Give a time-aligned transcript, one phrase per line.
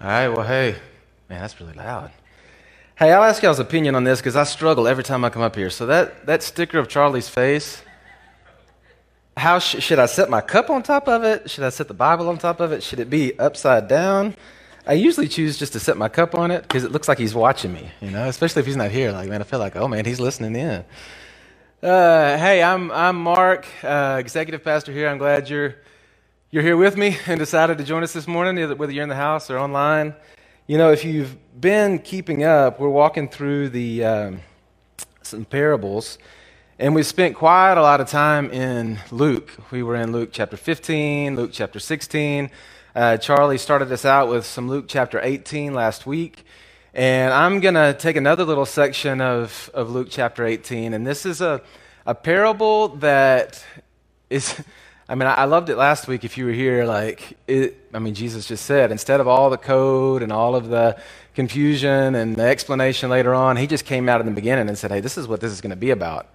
[0.00, 0.76] All right, well, hey,
[1.28, 2.12] man, that's really loud.
[2.96, 5.56] Hey, I'll ask y'all's opinion on this because I struggle every time I come up
[5.56, 5.70] here.
[5.70, 7.82] So that, that sticker of Charlie's face,
[9.36, 11.50] how sh- should I set my cup on top of it?
[11.50, 12.84] Should I set the Bible on top of it?
[12.84, 14.36] Should it be upside down?
[14.86, 17.34] I usually choose just to set my cup on it because it looks like he's
[17.34, 19.10] watching me, you know, especially if he's not here.
[19.10, 20.84] Like, man, I feel like, oh man, he's listening in.
[21.82, 25.08] Uh, hey, I'm, I'm Mark, uh, executive pastor here.
[25.08, 25.74] I'm glad you're,
[26.50, 29.14] you're here with me and decided to join us this morning, whether you're in the
[29.14, 30.14] house or online.
[30.66, 34.40] You know, if you've been keeping up, we're walking through the um,
[35.20, 36.16] some parables,
[36.78, 39.50] and we spent quite a lot of time in Luke.
[39.70, 42.50] We were in Luke chapter 15, Luke chapter 16.
[42.94, 46.46] Uh, Charlie started us out with some Luke chapter 18 last week.
[46.94, 50.94] And I'm going to take another little section of, of Luke chapter 18.
[50.94, 51.60] And this is a,
[52.06, 53.62] a parable that
[54.30, 54.62] is,
[55.10, 56.84] I mean, I, loved it last week if you were here.
[56.84, 60.68] Like, it, I mean, Jesus just said, instead of all the code and all of
[60.68, 61.00] the
[61.34, 64.90] confusion and the explanation later on, he just came out in the beginning and said,
[64.90, 66.28] hey, this is what this is going to be about.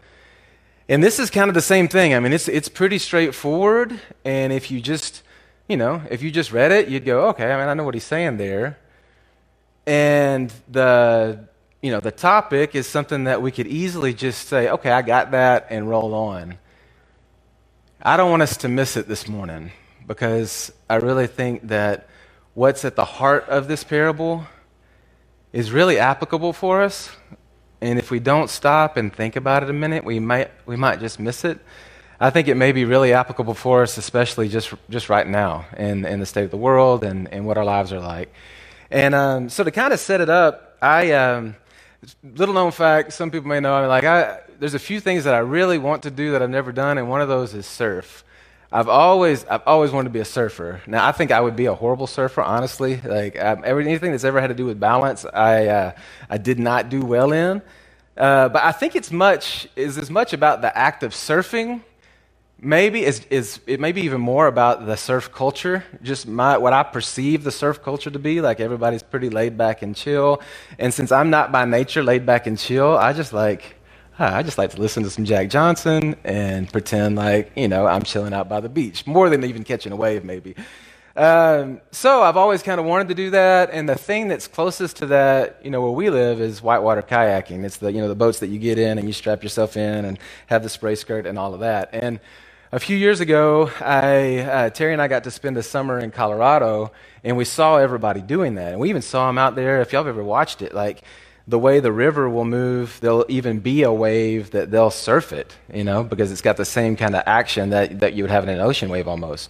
[0.89, 2.15] And this is kind of the same thing.
[2.15, 3.99] I mean, it's, it's pretty straightforward.
[4.25, 5.21] And if you just,
[5.67, 7.93] you know, if you just read it, you'd go, okay, I mean, I know what
[7.93, 8.79] he's saying there.
[9.85, 11.47] And the
[11.81, 15.31] you know the topic is something that we could easily just say, okay, I got
[15.31, 16.57] that, and roll on.
[18.05, 19.71] I don't want us to miss it this morning
[20.05, 22.09] because I really think that
[22.53, 24.45] what's at the heart of this parable
[25.53, 27.09] is really applicable for us.
[27.79, 30.99] And if we don't stop and think about it a minute, we might, we might
[30.99, 31.59] just miss it.
[32.19, 36.03] I think it may be really applicable for us, especially just, just right now in,
[36.03, 38.33] in the state of the world and, and what our lives are like.
[38.91, 41.55] And um, so to kind of set it up, I um,
[42.21, 43.13] little known fact.
[43.13, 43.73] Some people may know.
[43.73, 46.49] I'm like I, there's a few things that I really want to do that I've
[46.49, 48.23] never done, and one of those is surf.
[48.71, 50.81] I've always, I've always wanted to be a surfer.
[50.87, 52.95] Now, I think I would be a horrible surfer, honestly.
[53.03, 55.91] Like um, anything that's ever had to do with balance, I, uh,
[56.29, 57.61] I did not do well in.
[58.15, 61.81] Uh, but I think it's much is as much about the act of surfing
[62.57, 66.71] maybe is, is it may be even more about the surf culture just my, what
[66.71, 70.41] i perceive the surf culture to be like everybody's pretty laid back and chill
[70.79, 73.75] and since i'm not by nature laid back and chill i just like
[74.31, 78.03] i just like to listen to some jack johnson and pretend like you know i'm
[78.03, 80.55] chilling out by the beach more than even catching a wave maybe
[81.15, 84.97] um, so I've always kind of wanted to do that, and the thing that's closest
[84.97, 87.63] to that, you know, where we live is whitewater kayaking.
[87.63, 90.05] It's the you know the boats that you get in and you strap yourself in
[90.05, 90.17] and
[90.47, 91.89] have the spray skirt and all of that.
[91.93, 92.19] And
[92.71, 96.09] a few years ago, I, uh, Terry and I got to spend a summer in
[96.09, 96.91] Colorado,
[97.23, 98.71] and we saw everybody doing that.
[98.71, 99.81] And we even saw them out there.
[99.81, 101.03] If y'all have ever watched it, like
[101.47, 105.55] the way the river will move, there'll even be a wave that they'll surf it,
[105.73, 108.43] you know, because it's got the same kind of action that, that you would have
[108.43, 109.49] in an ocean wave almost.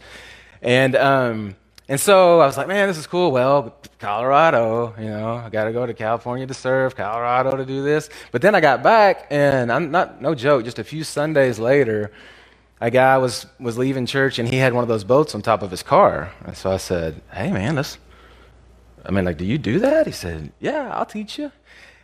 [0.62, 1.56] And, um,
[1.88, 3.32] and so I was like, man, this is cool.
[3.32, 7.84] Well, Colorado, you know, I got to go to California to surf, Colorado to do
[7.84, 8.10] this.
[8.32, 12.12] But then I got back, and I'm not, no joke, just a few Sundays later,
[12.82, 15.62] a guy was, was leaving church and he had one of those boats on top
[15.62, 16.32] of his car.
[16.46, 17.98] And so I said, Hey, man, let's,
[19.06, 20.06] I mean, like, do you do that?
[20.06, 21.52] He said, Yeah, I'll teach you.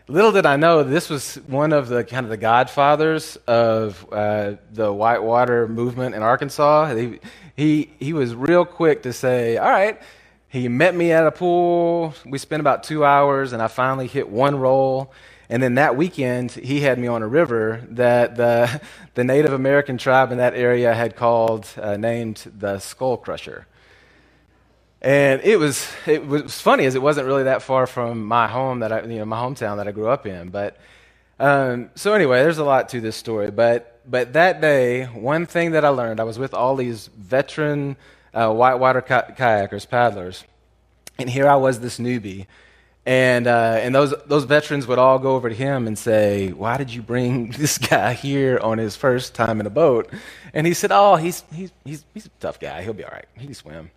[0.10, 4.54] Little did I know, this was one of the kind of the godfathers of uh,
[4.74, 6.96] the whitewater movement in Arkansas.
[6.96, 7.20] He,
[7.56, 10.02] he, he was real quick to say, All right.
[10.48, 12.16] He met me at a pool.
[12.26, 15.14] We spent about two hours, and I finally hit one roll.
[15.48, 18.82] And then that weekend, he had me on a river that the,
[19.14, 23.68] the Native American tribe in that area had called, uh, named the Skull Crusher.
[25.02, 28.80] And it was, it was funny as it wasn't really that far from my home
[28.80, 30.50] that I, you know, my hometown that I grew up in.
[30.50, 30.78] But
[31.40, 33.50] um, so anyway, there's a lot to this story.
[33.50, 37.96] But, but that day, one thing that I learned, I was with all these veteran
[38.34, 40.44] uh, whitewater kayakers, paddlers.
[41.18, 42.48] And here I was, this newbie
[43.10, 46.78] and, uh, and those, those veterans would all go over to him and say, Why
[46.78, 50.12] did you bring this guy here on his first time in a boat?
[50.54, 52.84] And he said, Oh, he's, he's, he's, he's a tough guy.
[52.84, 53.26] He'll be all right.
[53.36, 53.90] He can swim.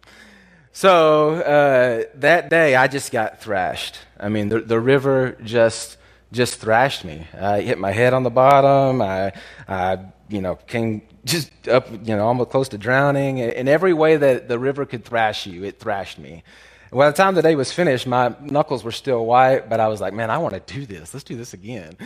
[0.73, 3.99] So uh, that day, I just got thrashed.
[4.19, 5.99] I mean, the, the river just,
[6.33, 7.27] just thrashed me.
[7.39, 9.03] I hit my head on the bottom.
[9.03, 9.33] I,
[9.69, 9.99] I
[10.31, 13.39] you know, came just up, you know, almost close to drowning.
[13.39, 16.43] In every way that the river could thrash you, it thrashed me.
[16.91, 20.01] By the time the day was finished, my knuckles were still white, but I was
[20.01, 21.13] like, man, I want to do this.
[21.13, 21.97] Let's do this again.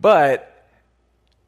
[0.00, 0.68] But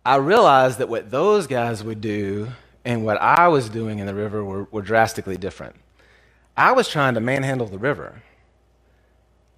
[0.04, 2.48] I realized that what those guys would do
[2.84, 5.76] and what I was doing in the river were, were drastically different.
[6.58, 8.20] I was trying to manhandle the river.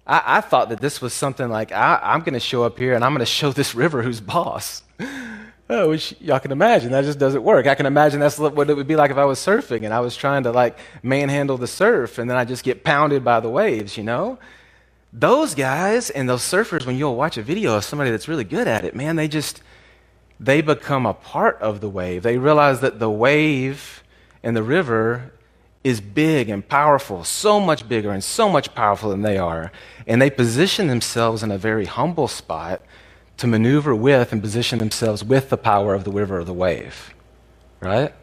[0.05, 2.93] I, I thought that this was something like, I, I'm going to show up here
[2.93, 4.83] and I'm going to show this river who's boss.
[4.99, 6.91] uh, which y'all can imagine.
[6.91, 7.65] That just doesn't work.
[7.65, 9.99] I can imagine that's what it would be like if I was surfing and I
[9.99, 13.49] was trying to like manhandle the surf and then I just get pounded by the
[13.49, 14.37] waves, you know?
[15.11, 18.67] Those guys and those surfers, when you'll watch a video of somebody that's really good
[18.67, 19.63] at it, man, they just,
[20.39, 22.21] they become a part of the wave.
[22.21, 24.03] They realize that the wave
[24.43, 25.31] and the river
[25.83, 29.71] is big and powerful, so much bigger and so much powerful than they are.
[30.05, 32.81] And they position themselves in a very humble spot
[33.37, 37.13] to maneuver with and position themselves with the power of the river or the wave.
[37.79, 38.13] Right?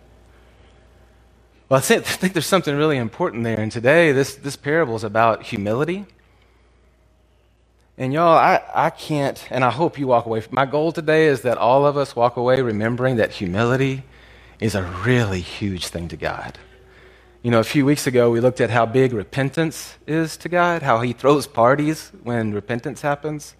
[1.68, 3.58] Well, I think, there's something really important there.
[3.58, 6.06] And today, this, this parable is about humility.
[7.98, 10.44] And y'all, I, I can't, and I hope you walk away.
[10.52, 14.04] My goal today is that all of us walk away remembering that humility
[14.60, 16.58] is a really huge thing to God.
[17.48, 20.82] You know, a few weeks ago, we looked at how big repentance is to God,
[20.82, 23.54] how He throws parties when repentance happens.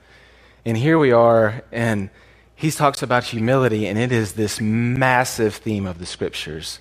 [0.67, 2.11] And here we are, and
[2.55, 6.81] He talks about humility, and it is this massive theme of the scriptures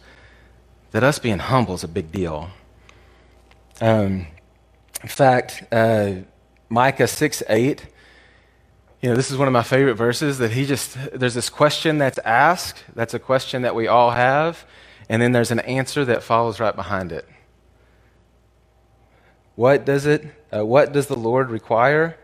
[0.92, 2.50] that us being humble is a big deal.
[3.80, 4.28] Um,
[5.02, 6.12] in fact, uh,
[6.68, 7.88] Micah 6 8,
[9.02, 12.00] you know, this is one of my favorite verses that he just, there's this question
[12.00, 12.84] that's asked.
[12.96, 14.66] That's a question that we all have
[15.10, 17.28] and then there's an answer that follows right behind it.
[19.56, 20.26] What does it?
[20.54, 22.18] Uh, what does the Lord require?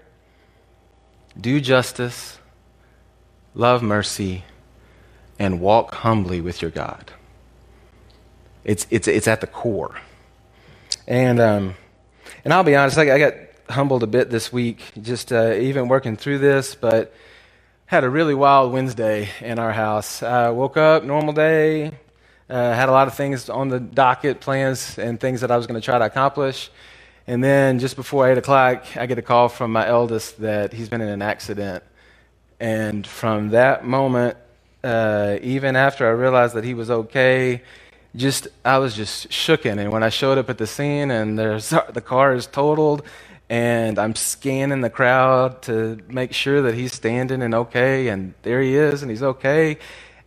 [1.40, 2.38] Do justice,
[3.56, 4.44] love mercy,
[5.40, 7.12] and walk humbly with your God.
[8.64, 10.00] It's, it's, it's at the core.
[11.08, 11.76] And, um,
[12.46, 13.34] and I'll be honest, I, I got
[13.70, 17.14] humbled a bit this week, just uh, even working through this, but
[17.88, 20.22] had a really wild Wednesday in our house.
[20.22, 21.92] Woke up, normal day,
[22.54, 25.66] uh, had a lot of things on the docket, plans, and things that I was
[25.66, 26.70] going to try to accomplish.
[27.26, 30.88] And then just before 8 o'clock, I get a call from my eldest that he's
[30.88, 31.84] been in an accident.
[32.60, 34.38] And from that moment,
[34.84, 37.64] uh, even after I realized that he was okay,
[38.16, 39.80] just I was just shooken.
[39.80, 43.02] And when I showed up at the scene and there's, the car is totaled,
[43.50, 48.62] and I'm scanning the crowd to make sure that he's standing and okay, and there
[48.62, 49.80] he is, and he's okay.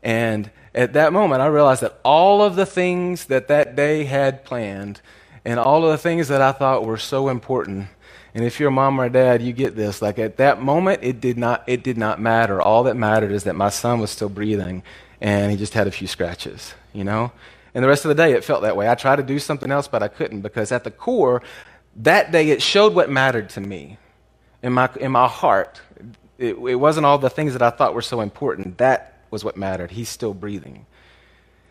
[0.02, 4.44] And at that moment, I realized that all of the things that that day had
[4.44, 5.00] planned
[5.44, 7.88] and all of the things that I thought were so important.
[8.34, 10.02] And if you're a mom or a dad, you get this.
[10.02, 12.61] Like at that moment, it did not, it did not matter.
[12.61, 14.82] All that mattered is that my son was still breathing
[15.23, 17.32] and he just had a few scratches, you know?
[17.75, 18.88] And the rest of the day, it felt that way.
[18.88, 21.43] I tried to do something else, but I couldn't because at the core,
[21.96, 23.96] that day, it showed what mattered to me
[24.62, 25.81] in my, in my heart.
[26.37, 28.76] It, it wasn't all the things that I thought were so important.
[28.76, 29.93] That was what mattered.
[29.93, 30.87] He's still breathing.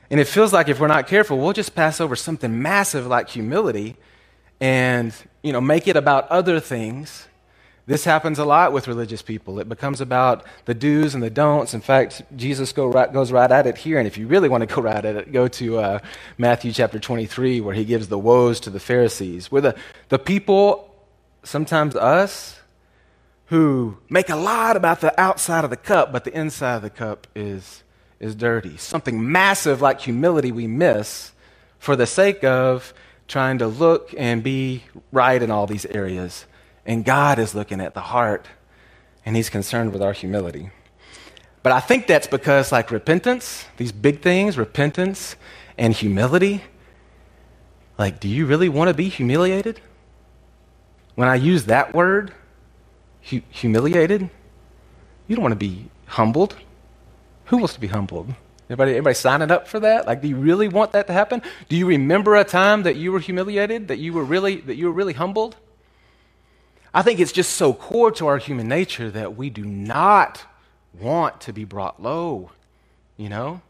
[0.09, 3.29] And it feels like if we're not careful, we'll just pass over something massive like
[3.29, 3.95] humility
[4.59, 7.27] and, you know, make it about other things.
[7.87, 9.59] This happens a lot with religious people.
[9.59, 11.73] It becomes about the do's and the don'ts.
[11.73, 13.99] In fact, Jesus go right, goes right at it here.
[13.99, 15.99] And if you really want to go right at it, go to uh,
[16.37, 19.75] Matthew chapter 23, where he gives the woes to the Pharisees, where the,
[20.09, 20.95] the people,
[21.43, 22.59] sometimes us,
[23.47, 26.89] who make a lot about the outside of the cup, but the inside of the
[26.89, 27.83] cup is,
[28.19, 28.77] is dirty.
[28.77, 31.31] Something massive like humility we miss
[31.77, 32.93] for the sake of
[33.27, 36.45] trying to look and be right in all these areas.
[36.85, 38.47] And God is looking at the heart,
[39.25, 40.69] and He's concerned with our humility.
[41.63, 45.35] But I think that's because, like repentance, these big things, repentance
[45.77, 46.63] and humility,
[47.97, 49.81] like, do you really want to be humiliated?
[51.15, 52.33] When I use that word,
[53.29, 54.29] hu- humiliated.
[55.27, 56.55] You don't want to be humbled.
[57.45, 58.33] Who wants to be humbled?
[58.69, 60.07] Anybody, everybody signing up for that?
[60.07, 61.41] Like, do you really want that to happen?
[61.69, 64.85] Do you remember a time that you were humiliated, that you were really, that you
[64.85, 65.55] were really humbled?
[66.93, 70.43] I think it's just so core to our human nature that we do not
[70.99, 72.51] want to be brought low,
[73.17, 73.61] you know?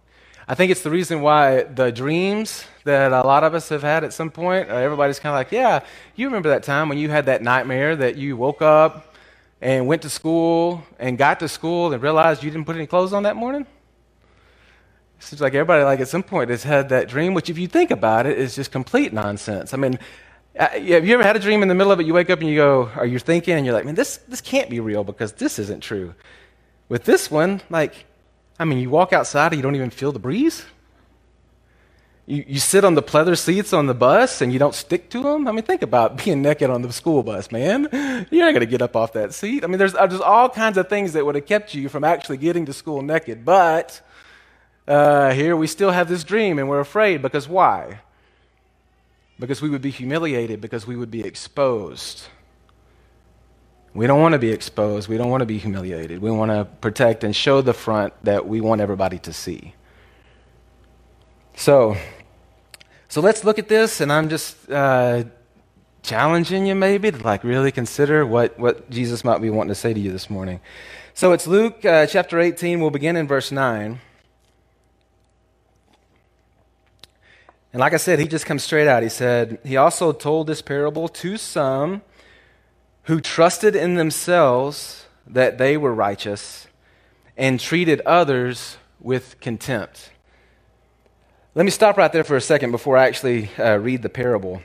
[0.47, 4.03] I think it's the reason why the dreams that a lot of us have had
[4.03, 5.79] at some point, uh, everybody's kind of like, yeah,
[6.15, 9.14] you remember that time when you had that nightmare that you woke up
[9.61, 13.13] and went to school and got to school and realized you didn't put any clothes
[13.13, 13.65] on that morning?
[15.17, 17.67] It seems like everybody, like at some point, has had that dream, which, if you
[17.67, 19.73] think about it, is just complete nonsense.
[19.73, 19.97] I mean,
[20.59, 22.05] uh, have you ever had a dream in the middle of it?
[22.05, 23.55] You wake up and you go, are you thinking?
[23.55, 26.13] And you're like, man, this, this can't be real because this isn't true.
[26.89, 28.05] With this one, like,
[28.59, 30.65] I mean, you walk outside and you don't even feel the breeze.
[32.27, 35.21] You, you sit on the pleather seats on the bus and you don't stick to
[35.21, 35.47] them.
[35.47, 37.87] I mean, think about being naked on the school bus, man.
[38.31, 39.63] You're not going to get up off that seat.
[39.63, 42.03] I mean, there's, uh, there's all kinds of things that would have kept you from
[42.03, 43.45] actually getting to school naked.
[43.45, 44.01] But
[44.87, 47.99] uh, here we still have this dream and we're afraid because why?
[49.39, 52.23] Because we would be humiliated, because we would be exposed.
[53.93, 55.07] We don't want to be exposed.
[55.07, 56.21] We don't want to be humiliated.
[56.21, 59.73] We want to protect and show the front that we want everybody to see.
[61.55, 61.95] So,
[63.15, 65.23] so let's look at this, and I'm just uh,
[66.03, 69.93] challenging you maybe to like really consider what, what Jesus might be wanting to say
[69.93, 70.59] to you this morning.
[71.13, 72.81] So it's Luke uh, chapter 18.
[72.81, 74.01] We'll begin in verse 9.
[77.71, 79.01] And like I said, he just comes straight out.
[79.01, 82.01] He said, He also told this parable to some
[83.03, 86.67] who trusted in themselves that they were righteous
[87.37, 90.11] and treated others with contempt.
[91.55, 94.61] Let me stop right there for a second before I actually uh, read the parable.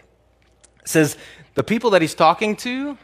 [0.81, 1.17] It says,
[1.55, 2.99] The people that he's talking to,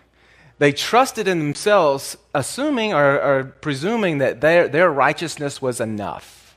[0.58, 6.56] they trusted in themselves, assuming or, or presuming that their, their righteousness was enough.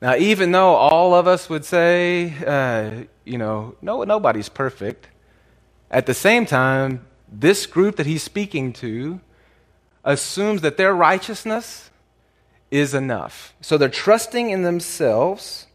[0.00, 5.08] Now, even though all of us would say, uh, you know, no, nobody's perfect,
[5.90, 9.20] at the same time, this group that he's speaking to
[10.04, 11.90] assumes that their righteousness
[12.70, 13.54] is enough.
[13.60, 15.66] So they're trusting in themselves.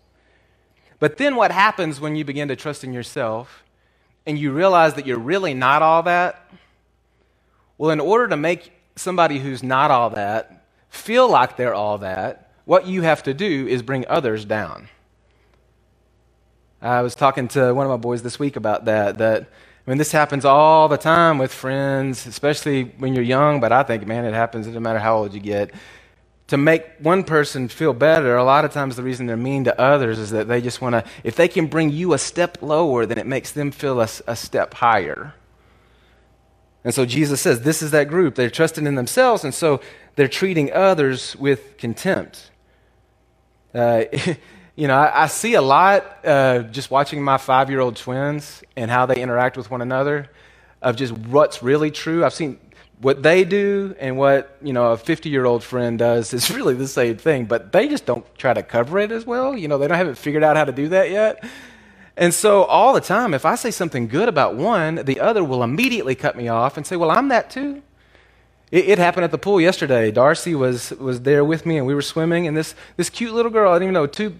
[0.99, 3.63] But then what happens when you begin to trust in yourself
[4.25, 6.49] and you realize that you're really not all that?
[7.77, 12.51] Well, in order to make somebody who's not all that feel like they're all that,
[12.65, 14.89] what you have to do is bring others down.
[16.81, 19.97] I was talking to one of my boys this week about that, that I mean,
[19.97, 24.25] this happens all the time with friends, especially when you're young, but I think, man,
[24.25, 25.71] it happens no matter how old you get.
[26.47, 29.79] To make one person feel better, a lot of times the reason they're mean to
[29.79, 33.05] others is that they just want to, if they can bring you a step lower,
[33.05, 35.33] then it makes them feel a, a step higher.
[36.85, 38.35] And so Jesus says, this is that group.
[38.35, 39.81] They're trusting in themselves, and so
[40.15, 42.49] they're treating others with contempt.
[43.73, 44.05] Uh,
[44.77, 48.63] you know, I, I see a lot uh, just watching my five year old twins
[48.77, 50.29] and how they interact with one another
[50.81, 52.23] of just what's really true.
[52.23, 52.59] I've seen
[52.99, 56.73] what they do and what, you know, a 50 year old friend does is really
[56.73, 59.57] the same thing, but they just don't try to cover it as well.
[59.57, 61.43] You know, they don't have it figured out how to do that yet.
[62.15, 65.61] And so all the time, if I say something good about one, the other will
[65.61, 67.83] immediately cut me off and say, Well, I'm that too.
[68.71, 70.11] It, it, happened at the pool yesterday.
[70.11, 73.51] Darcy was, was there with me, and we were swimming, and this, this cute little
[73.51, 74.35] girl, I didn't even know, two,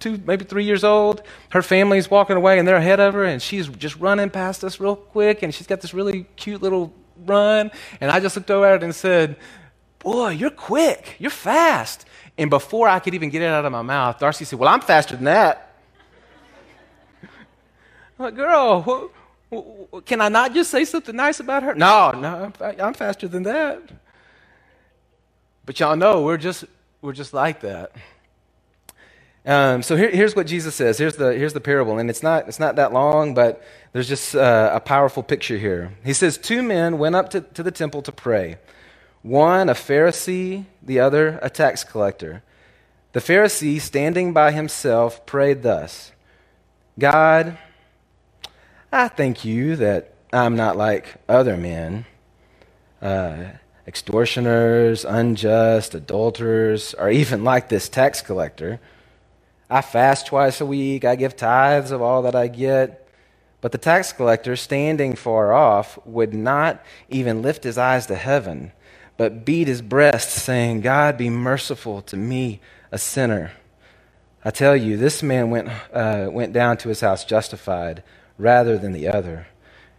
[0.00, 1.22] two, maybe three years old.
[1.48, 4.80] Her family's walking away and they're ahead of her, and she's just running past us
[4.80, 6.92] real quick, and she's got this really cute little
[7.24, 7.70] run.
[8.00, 9.36] And I just looked over at it and said,
[9.98, 12.06] Boy, you're quick, you're fast.
[12.36, 14.80] And before I could even get it out of my mouth, Darcy said, Well, I'm
[14.80, 15.74] faster than that.
[18.18, 19.10] I'm like, girl,
[20.04, 21.74] can I not just say something nice about her?
[21.74, 23.82] No, no, I'm, I'm faster than that.
[25.66, 26.64] But y'all know we're just
[27.00, 27.92] we're just like that.
[29.46, 30.96] Um, so here, here's what Jesus says.
[30.96, 34.34] Here's the, here's the parable, and it's not, it's not that long, but there's just
[34.34, 35.92] uh, a powerful picture here.
[36.04, 38.58] He says, Two men went up to, to the temple to pray
[39.24, 42.42] one a Pharisee, the other a tax collector.
[43.12, 46.12] The Pharisee, standing by himself, prayed thus
[46.98, 47.56] God,
[48.92, 52.04] I thank you that I'm not like other men.
[53.00, 53.44] Uh,
[53.86, 58.80] extortioners, unjust, adulterers, or even like this tax collector.
[59.70, 61.04] I fast twice a week.
[61.04, 63.08] I give tithes of all that I get.
[63.60, 68.72] But the tax collector, standing far off, would not even lift his eyes to heaven,
[69.16, 72.60] but beat his breast, saying, God, be merciful to me,
[72.92, 73.52] a sinner.
[74.44, 78.02] I tell you, this man went, uh, went down to his house justified
[78.36, 79.46] rather than the other.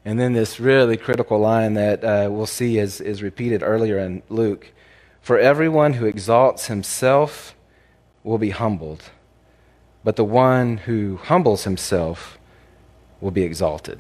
[0.06, 4.22] And then this really critical line that uh, we'll see is, is repeated earlier in
[4.30, 4.72] Luke
[5.22, 7.56] For everyone who exalts himself
[8.24, 9.10] will be humbled
[10.06, 12.38] but the one who humbles himself
[13.20, 14.00] will be exalted.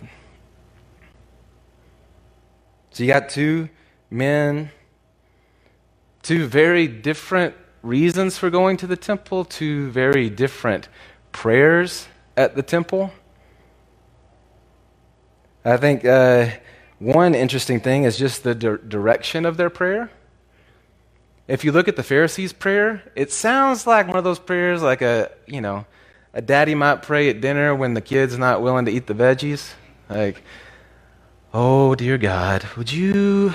[2.92, 3.70] So you got two
[4.12, 4.70] men,
[6.22, 10.90] two very different reasons for going to the temple, two very different
[11.32, 12.08] prayers
[12.38, 13.12] at the temple.
[15.66, 16.52] I think uh,
[17.00, 20.12] one interesting thing is just the di- direction of their prayer.
[21.48, 25.04] If you look at the Pharisees' prayer, it sounds like one of those prayers, like
[25.04, 25.86] a, you know,
[26.34, 29.74] a daddy might pray at dinner when the kid's not willing to eat the veggies.
[30.10, 30.42] Like,
[31.54, 33.54] oh, dear God, would you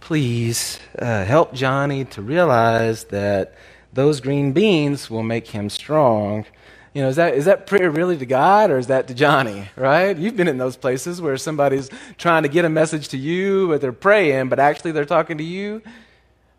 [0.00, 3.54] please uh, help Johnny to realize that
[3.92, 6.46] those green beans will make him strong?
[6.94, 9.68] You know, is that, is that prayer really to God or is that to Johnny,
[9.76, 10.16] right?
[10.16, 13.80] You've been in those places where somebody's trying to get a message to you, but
[13.80, 15.82] they're praying, but actually they're talking to you.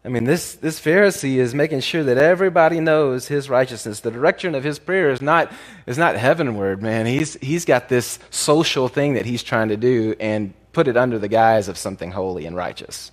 [0.04, 4.00] I mean, this, this Pharisee is making sure that everybody knows his righteousness.
[4.00, 5.52] The direction of his prayer is not,
[5.86, 7.06] is not heavenward, man.
[7.06, 11.20] He's, he's got this social thing that he's trying to do, and put it under
[11.20, 13.12] the guise of something holy and righteous.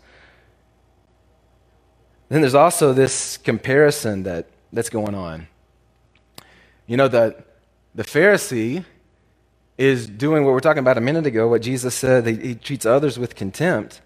[2.31, 5.49] Then there's also this comparison that, that's going on.
[6.87, 7.43] You know, the,
[7.95, 8.85] the Pharisee
[9.77, 12.55] is doing what we are talking about a minute ago, what Jesus said, he, he
[12.55, 14.01] treats others with contempt.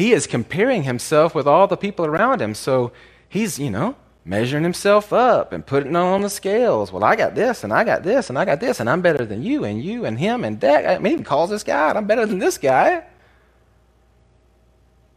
[0.00, 2.54] He is comparing himself with all the people around him.
[2.54, 2.90] So
[3.28, 6.90] he's, you know, measuring himself up and putting on the scales.
[6.90, 9.26] Well, I got this, and I got this, and I got this, and I'm better
[9.26, 10.86] than you, and you, and him, and that.
[10.86, 11.90] I mean, he even calls this guy.
[11.90, 13.04] I'm better than this guy.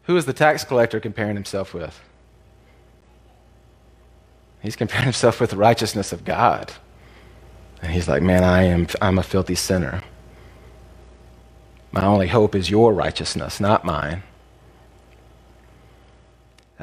[0.04, 2.02] Who is the tax collector comparing himself with?
[4.60, 6.74] He's comparing himself with the righteousness of God.
[7.82, 10.04] And he's like, man, I am, I'm a filthy sinner.
[11.94, 14.24] My only hope is your righteousness, not mine.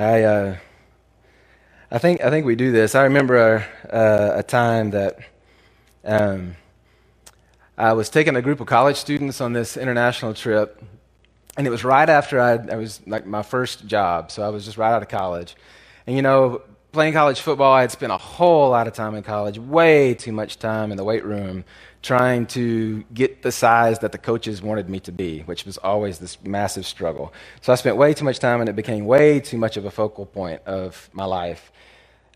[0.01, 0.57] I, uh,
[1.91, 2.95] I think, I think we do this.
[2.95, 5.19] I remember a, uh, a time that
[6.07, 6.57] um,
[7.77, 10.83] I was taking a group of college students on this international trip,
[11.59, 14.65] and it was right after I'd, I was like my first job, so I was
[14.65, 15.55] just right out of college.
[16.07, 16.63] And you know,
[16.93, 20.33] playing college football, I had spent a whole lot of time in college, way too
[20.33, 21.65] much time in the weight room,
[22.03, 26.19] trying to get the size that the coaches wanted me to be, which was always
[26.19, 27.33] this massive struggle.
[27.61, 29.91] So I spent way too much time, and it became way too much of a
[29.91, 31.71] focal point of my life.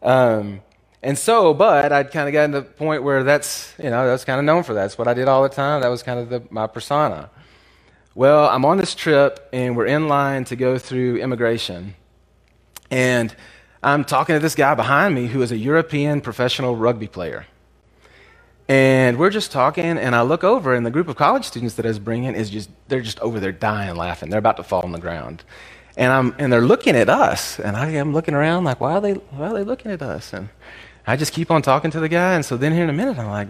[0.03, 0.61] Um,
[1.03, 4.25] and so, but I'd kind of gotten to the point where that's, you know, that's
[4.25, 4.83] kind of known for that.
[4.83, 5.83] That's what I did all the time.
[5.83, 7.31] That was kind of the, my persona.
[8.15, 11.95] Well, I'm on this trip, and we're in line to go through immigration.
[12.91, 13.35] And
[13.85, 17.47] I'm talking to this guy behind me who is a European professional rugby player.
[18.67, 21.85] And we're just talking, and I look over, and the group of college students that
[21.85, 24.31] I was bringing is just, they're just over there dying laughing.
[24.31, 25.45] They're about to fall on the ground.
[25.99, 29.03] And, I'm, and they're looking at us, and I am looking around like, why are,
[29.03, 30.33] they, why are they looking at us?
[30.33, 30.49] And
[31.07, 33.19] I just keep on talking to the guy, and so then here in a minute,
[33.19, 33.49] I'm like,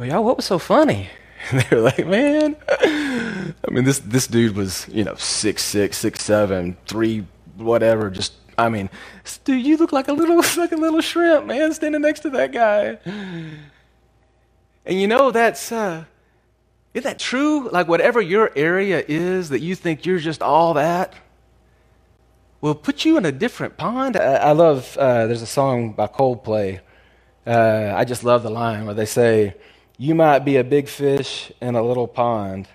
[0.00, 1.10] y'all, what was so funny?
[1.52, 6.22] And they're like, man, I mean, this, this dude was, you know, six, six, six,
[6.22, 8.90] seven, three, whatever, just I mean,
[9.44, 12.52] dude, you look like a little like a little shrimp, man, standing next to that
[12.52, 12.98] guy.
[14.86, 16.04] And you know that's uh,
[16.94, 17.68] isn't that true?
[17.70, 21.14] Like whatever your area is that you think you're just all that,
[22.60, 24.16] will put you in a different pond.
[24.16, 24.96] I, I love.
[24.98, 26.80] Uh, there's a song by Coldplay.
[27.46, 29.54] Uh, I just love the line where they say,
[29.98, 32.68] "You might be a big fish in a little pond,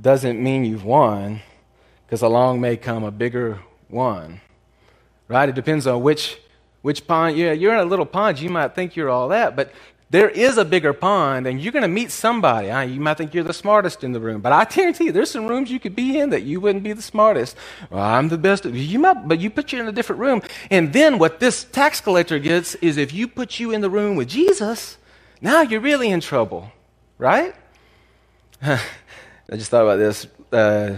[0.00, 1.40] doesn't mean you've won,
[2.06, 4.40] because along may come a bigger one."
[5.30, 5.48] Right?
[5.48, 6.38] It depends on which,
[6.82, 7.36] which pond.
[7.36, 9.72] Yeah, you're in a little pond, you might think you're all that, but
[10.10, 12.66] there is a bigger pond, and you're going to meet somebody.
[12.92, 15.46] You might think you're the smartest in the room, but I guarantee you, there's some
[15.46, 17.56] rooms you could be in that you wouldn't be the smartest.
[17.90, 18.64] Well, I'm the best.
[18.64, 22.00] You might, but you put you in a different room, and then what this tax
[22.00, 24.98] collector gets is if you put you in the room with Jesus,
[25.40, 26.72] now you're really in trouble,
[27.16, 27.54] right?
[28.62, 28.80] I
[29.52, 30.26] just thought about this.
[30.50, 30.96] Uh,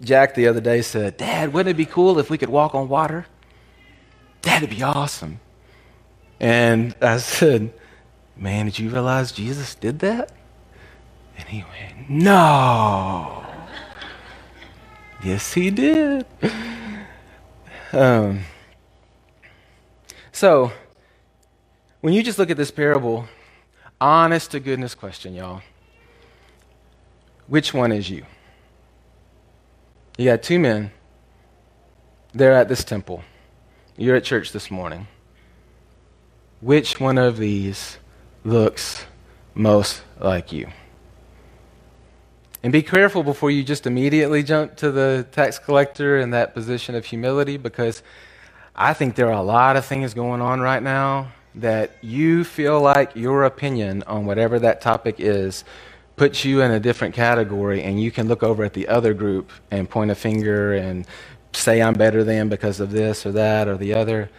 [0.00, 2.88] Jack the other day said, "Dad, wouldn't it be cool if we could walk on
[2.88, 3.26] water?"
[4.46, 5.40] That'd be awesome.
[6.40, 7.74] And I said,
[8.36, 10.32] Man, did you realize Jesus did that?
[11.38, 13.44] And he went, No.
[15.24, 16.26] yes, he did.
[17.92, 18.40] Um,
[20.32, 20.72] so,
[22.02, 23.26] when you just look at this parable,
[24.00, 25.62] honest to goodness question, y'all.
[27.48, 28.26] Which one is you?
[30.18, 30.92] You got two men.
[32.34, 33.24] They're at this temple.
[33.98, 35.06] You're at church this morning.
[36.60, 37.96] Which one of these
[38.44, 39.06] looks
[39.54, 40.68] most like you?
[42.62, 46.94] And be careful before you just immediately jump to the tax collector in that position
[46.94, 48.02] of humility because
[48.74, 52.78] I think there are a lot of things going on right now that you feel
[52.82, 55.64] like your opinion on whatever that topic is
[56.16, 59.50] puts you in a different category, and you can look over at the other group
[59.70, 61.06] and point a finger and
[61.56, 64.30] say I'm better than because of this or that or the other.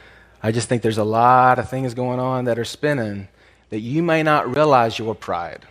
[0.41, 3.27] I just think there's a lot of things going on that are spinning
[3.69, 5.65] that you may not realize your pride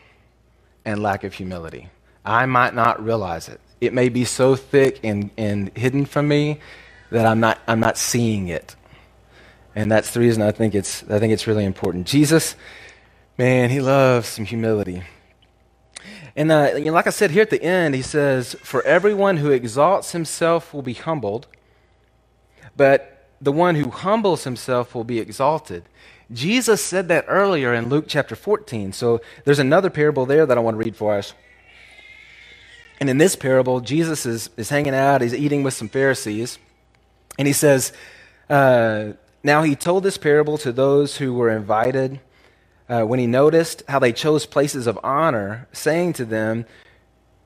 [0.85, 1.89] and lack of humility.
[2.25, 3.61] I might not realize it.
[3.81, 6.61] It may be so thick and, and hidden from me
[7.11, 8.75] that I'm not, I'm not seeing it.
[9.75, 12.07] And that's the reason I think it's, I think it's really important.
[12.07, 12.57] Jesus,
[13.39, 15.03] man, he loves some humility.
[16.37, 19.39] And uh, you know, like I said here at the end, he says, For everyone
[19.39, 21.47] who exalts himself will be humbled,
[22.77, 25.85] but the one who humbles himself will be exalted.
[26.31, 28.93] Jesus said that earlier in Luke chapter 14.
[28.93, 31.33] So there's another parable there that I want to read for us.
[33.01, 36.59] And in this parable, Jesus is, is hanging out, he's eating with some Pharisees,
[37.39, 37.93] and he says,
[38.49, 39.13] uh,
[39.45, 42.21] Now he told this parable to those who were invited
[42.89, 46.67] uh, when he noticed how they chose places of honor, saying to them,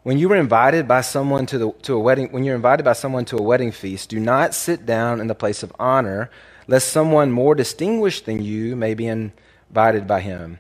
[0.03, 2.93] When you were invited by someone to, the, to a wedding, when you're invited by
[2.93, 6.31] someone to a wedding feast, do not sit down in the place of honor,
[6.67, 10.59] lest someone more distinguished than you may be invited by him.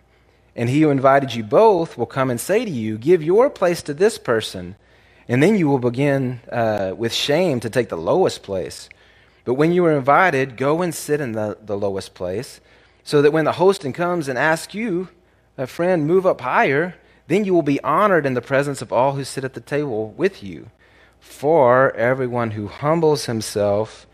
[0.56, 3.82] And he who invited you both will come and say to you, Give your place
[3.82, 4.76] to this person.
[5.28, 8.88] And then you will begin uh, with shame to take the lowest place.
[9.44, 12.60] But when you are invited, go and sit in the, the lowest place,
[13.02, 15.08] so that when the hosting comes and asks you,
[15.58, 16.94] a friend, move up higher,
[17.26, 20.12] then you will be honored in the presence of all who sit at the table
[20.16, 20.70] with you.
[21.20, 24.06] For everyone who humbles himself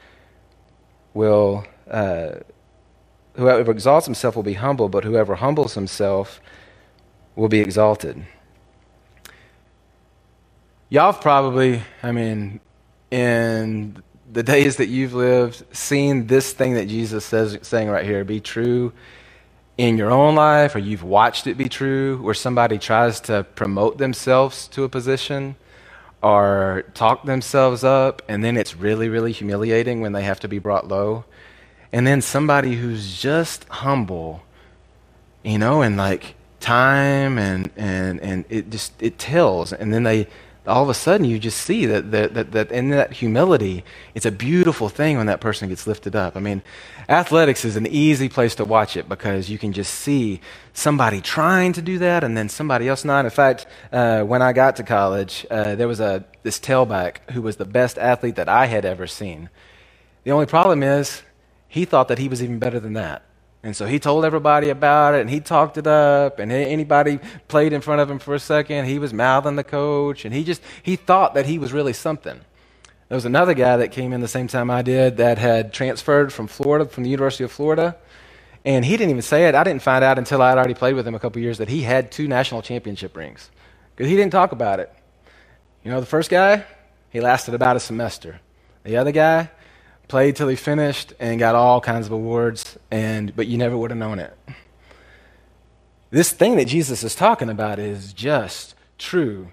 [1.15, 2.41] will, uh,
[3.37, 6.41] whoever exalts himself will be humble, but whoever humbles himself
[7.37, 8.25] will be exalted.
[10.89, 12.61] Y'all probably, I mean,
[13.11, 18.25] in the days that you've lived, seen this thing that Jesus says saying right here
[18.25, 18.93] be true
[19.79, 23.99] in your own life or you've watched it be true where somebody tries to promote
[23.99, 25.55] themselves to a position
[26.23, 30.59] or talk themselves up and then it's really really humiliating when they have to be
[30.59, 31.25] brought low.
[31.93, 34.43] And then somebody who's just humble
[35.45, 39.73] you know and like time and and and it just it tells.
[39.73, 40.27] And then they
[40.67, 44.27] all of a sudden you just see that, that, that, that, in that humility, it's
[44.27, 46.37] a beautiful thing when that person gets lifted up.
[46.37, 46.63] I mean,
[47.09, 50.41] athletics is an easy place to watch it because you can just see
[50.73, 53.25] somebody trying to do that and then somebody else not.
[53.25, 57.43] In fact, uh, when I got to college, uh, there was a, this tailback who
[57.43, 59.49] was the best athlete that I had ever seen.
[60.25, 61.23] The only problem is
[61.69, 63.23] he thought that he was even better than that.
[63.67, 67.73] And so he told everybody about it and he talked it up and anybody played
[67.73, 70.63] in front of him for a second, he was mouthing the coach and he just
[70.85, 72.41] he thought that he was really something.
[73.09, 76.33] There was another guy that came in the same time I did that had transferred
[76.33, 77.97] from Florida from the University of Florida
[78.65, 79.57] and he didn't even say it.
[79.57, 81.69] I didn't find out until I had already played with him a couple years that
[81.69, 83.51] he had two national championship rings.
[83.97, 84.95] Cuz he didn't talk about it.
[85.83, 86.63] You know, the first guy,
[87.11, 88.39] he lasted about a semester.
[88.85, 89.51] The other guy,
[90.09, 93.91] played till he finished and got all kinds of awards and but you never would
[93.91, 94.37] have known it.
[96.11, 99.49] This thing that jesus is talking about is just true.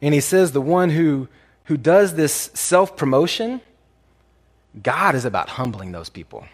[0.00, 1.28] And he says the one who
[1.64, 3.60] who does this self-promotion
[4.82, 6.46] god is about humbling those people.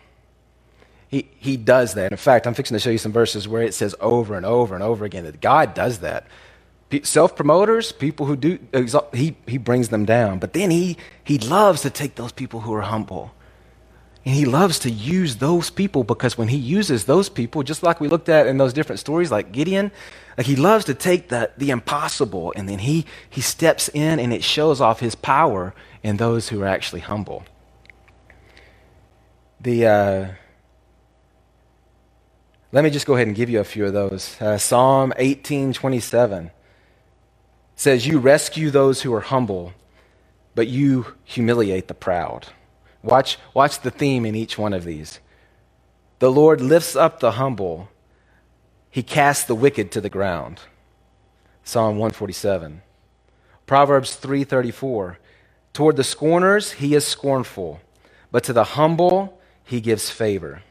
[1.08, 2.12] He, he does that.
[2.12, 4.74] In fact i'm fixing to show you some verses where it says over and over
[4.74, 6.26] and over again that god does that.
[7.04, 8.58] Self promoters, people who do,
[9.14, 10.38] he, he brings them down.
[10.38, 13.32] But then he, he loves to take those people who are humble
[14.24, 18.00] and he loves to use those people because when he uses those people, just like
[18.00, 19.90] we looked at in those different stories, like Gideon,
[20.38, 24.32] like he loves to take the, the impossible and then he, he steps in and
[24.32, 27.42] it shows off his power in those who are actually humble.
[29.60, 30.28] The, uh,
[32.70, 34.40] let me just go ahead and give you a few of those.
[34.40, 36.50] Uh, Psalm 18:27
[37.76, 39.72] says, "You rescue those who are humble,
[40.54, 42.48] but you humiliate the proud."
[43.02, 45.20] Watch, watch the theme in each one of these.
[46.18, 47.88] The Lord lifts up the humble,
[48.90, 50.60] he casts the wicked to the ground.
[51.64, 52.82] Psalm 147.
[53.66, 55.18] Proverbs 3:34.
[55.72, 57.80] Toward the scorners he is scornful,
[58.30, 60.62] but to the humble he gives favor.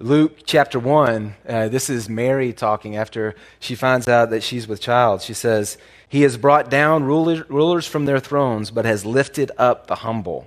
[0.00, 4.80] Luke chapter 1, uh, this is Mary talking after she finds out that she's with
[4.80, 5.20] child.
[5.22, 5.76] She says,
[6.08, 10.46] He has brought down rulers, rulers from their thrones, but has lifted up the humble.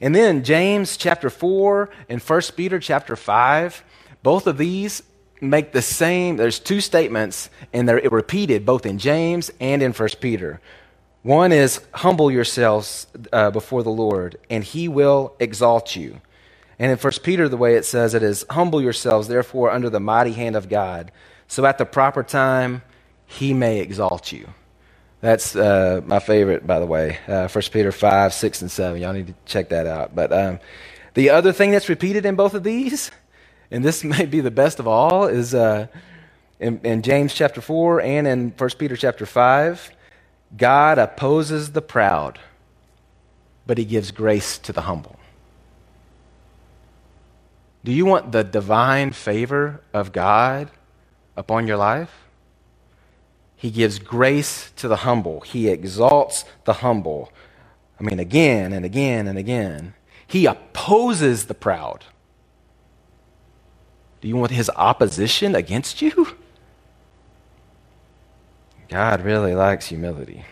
[0.00, 3.84] And then James chapter 4 and 1 Peter chapter 5,
[4.22, 5.02] both of these
[5.40, 10.08] make the same, there's two statements, and they're repeated both in James and in 1
[10.20, 10.60] Peter.
[11.22, 16.20] One is, humble yourselves uh, before the Lord, and he will exalt you.
[16.78, 20.00] And in 1 Peter, the way it says it is, humble yourselves, therefore, under the
[20.00, 21.12] mighty hand of God,
[21.46, 22.82] so at the proper time
[23.26, 24.48] he may exalt you.
[25.22, 27.16] That's uh, my favorite, by the way.
[27.28, 29.00] Uh, 1 Peter 5, 6, and 7.
[29.00, 30.14] Y'all need to check that out.
[30.14, 30.58] But um,
[31.14, 33.12] the other thing that's repeated in both of these,
[33.70, 35.86] and this may be the best of all, is uh,
[36.58, 39.92] in, in James chapter 4 and in 1 Peter chapter 5
[40.54, 42.38] God opposes the proud,
[43.66, 45.16] but he gives grace to the humble.
[47.84, 50.70] Do you want the divine favor of God
[51.36, 52.21] upon your life?
[53.62, 55.42] He gives grace to the humble.
[55.42, 57.32] He exalts the humble.
[58.00, 59.94] I mean, again and again and again.
[60.26, 62.04] He opposes the proud.
[64.20, 66.36] Do you want his opposition against you?
[68.88, 70.44] God really likes humility.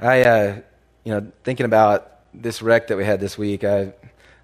[0.00, 0.56] I, uh,
[1.04, 3.92] you know, thinking about this wreck that we had this week, I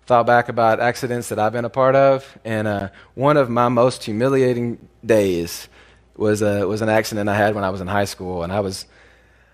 [0.06, 3.68] thought back about accidents that I've been a part of, and uh, one of my
[3.68, 5.68] most humiliating days
[6.16, 8.60] was a was an accident I had when I was in high school, and I
[8.60, 8.86] was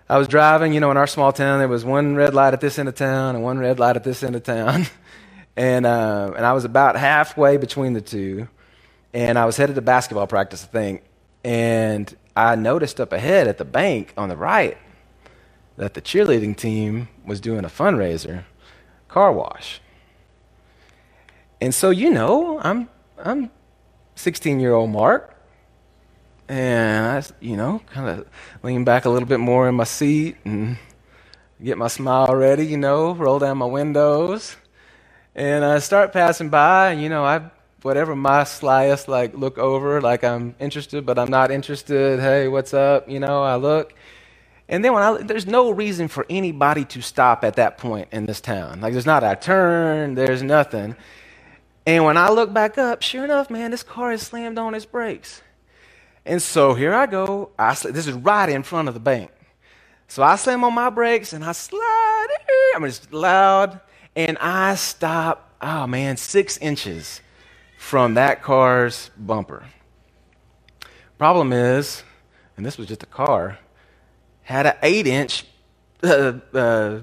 [0.07, 0.73] I was driving.
[0.73, 2.95] You know, in our small town, there was one red light at this end of
[2.95, 4.87] town and one red light at this end of town,
[5.55, 8.47] and uh, and I was about halfway between the two,
[9.13, 11.03] and I was headed to basketball practice, I think,
[11.43, 14.77] and I noticed up ahead at the bank on the right
[15.77, 18.43] that the cheerleading team was doing a fundraiser,
[19.07, 19.79] car wash.
[21.61, 23.51] And so, you know, I'm I'm
[24.15, 25.35] 16 year old Mark,
[26.47, 28.27] and I, you know, kind of
[28.63, 30.77] lean back a little bit more in my seat and
[31.63, 34.55] get my smile ready, you know, roll down my windows.
[35.35, 37.41] And I start passing by, and, you know, I,
[37.83, 42.19] whatever my slyest, like, look over, like I'm interested, but I'm not interested.
[42.19, 43.09] Hey, what's up?
[43.09, 43.93] You know, I look.
[44.69, 48.25] And then when I, there's no reason for anybody to stop at that point in
[48.25, 48.81] this town.
[48.81, 50.95] Like, there's not a turn, there's nothing.
[51.89, 54.85] And when I look back up, sure enough, man, this car is slammed on its
[54.85, 55.41] brakes.
[56.23, 57.49] And so here I go.
[57.57, 59.31] I sl- this is right in front of the bank.
[60.07, 62.27] So I slam on my brakes and I slide.
[62.75, 63.81] I'm just loud.
[64.15, 67.21] And I stop, oh man, six inches
[67.79, 69.63] from that car's bumper.
[71.17, 72.03] Problem is,
[72.55, 73.57] and this was just a car,
[74.43, 75.43] had an eight inch
[76.03, 76.99] uh, uh,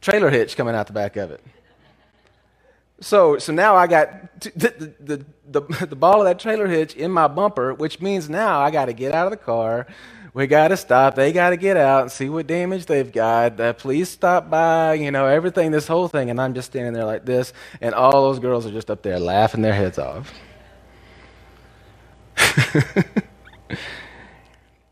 [0.00, 1.40] trailer hitch coming out the back of it.
[3.04, 7.10] So, so now I got the, the, the, the, ball of that trailer hitch in
[7.10, 9.86] my bumper, which means now I got to get out of the car.
[10.32, 11.14] We got to stop.
[11.14, 13.60] They got to get out and see what damage they've got.
[13.60, 16.30] Uh, please stop by, you know, everything, this whole thing.
[16.30, 19.20] And I'm just standing there like this, and all those girls are just up there
[19.20, 20.32] laughing their heads off.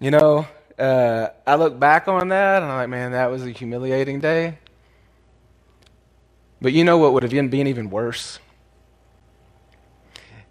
[0.00, 0.46] you know,
[0.78, 4.58] uh, I look back on that, and I'm like, man, that was a humiliating day.
[6.62, 8.38] But you know what would have been even worse?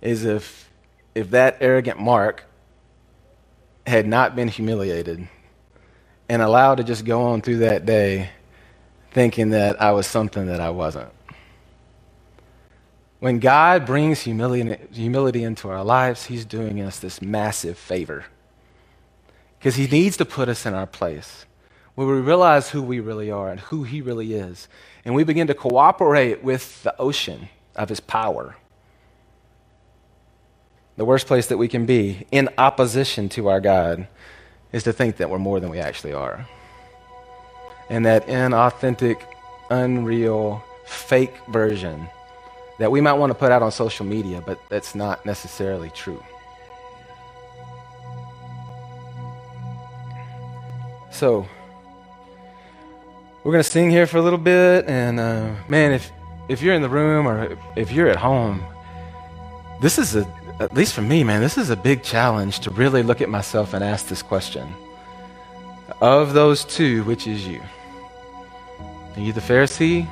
[0.02, 0.69] Is if,
[1.15, 2.43] if that arrogant Mark
[3.88, 5.28] had not been humiliated
[6.28, 8.30] and allowed to just go on through that day
[9.12, 11.12] thinking that I was something that I wasn't.
[13.19, 18.26] When God brings humility, humility into our lives, He's doing us this massive favor.
[19.60, 21.45] Because He needs to put us in our place
[21.95, 24.67] where we realize who we really are and who He really is.
[25.03, 28.55] And we begin to cooperate with the ocean of His power.
[30.97, 34.07] The worst place that we can be in opposition to our God
[34.71, 36.47] is to think that we're more than we actually are.
[37.89, 39.21] And that inauthentic,
[39.69, 42.07] unreal, fake version
[42.79, 46.23] that we might want to put out on social media, but that's not necessarily true.
[51.11, 51.47] So,
[53.43, 54.86] we're to sing here for a little bit.
[54.88, 56.12] And uh, man, if,
[56.47, 58.63] if you're in the room or if you're at home,
[59.82, 60.27] this is a,
[60.60, 63.73] at least for me, man, this is a big challenge to really look at myself
[63.73, 64.71] and ask this question
[66.01, 67.62] Of those two, which is you?
[69.15, 70.08] Are you the Pharisee?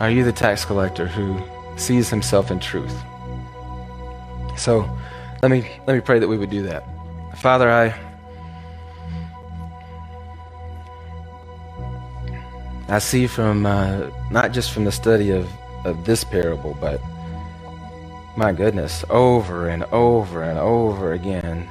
[0.00, 1.40] Are you the tax collector who
[1.76, 2.96] sees himself in truth?
[4.56, 4.88] So
[5.42, 6.84] let me, let me pray that we would do that.
[7.38, 8.13] Father, I.
[12.88, 15.48] I see from uh, not just from the study of,
[15.84, 17.00] of this parable, but
[18.36, 21.70] my goodness, over and over and over again,